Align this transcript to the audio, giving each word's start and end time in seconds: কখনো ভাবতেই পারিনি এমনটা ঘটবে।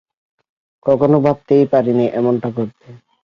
কখনো 0.85 1.17
ভাবতেই 1.19 1.65
পারিনি 1.71 2.05
এমনটা 2.19 2.47
ঘটবে। 2.49 2.87